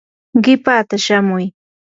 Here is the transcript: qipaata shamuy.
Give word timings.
qipaata 0.43 0.95
shamuy. 1.05 1.45